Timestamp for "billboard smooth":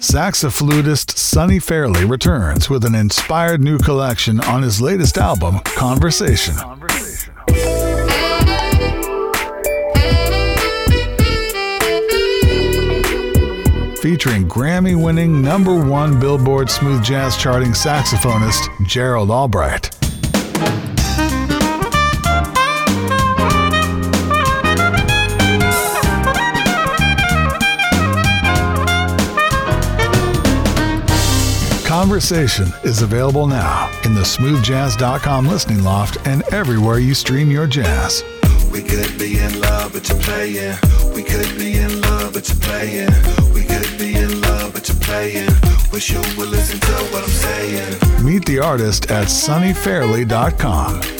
16.18-17.04